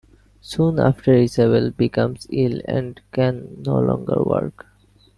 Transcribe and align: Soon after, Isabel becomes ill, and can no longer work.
Soon 0.41 0.79
after, 0.79 1.13
Isabel 1.13 1.69
becomes 1.69 2.25
ill, 2.31 2.59
and 2.65 2.99
can 3.11 3.61
no 3.61 3.79
longer 3.79 4.23
work. 4.23 4.65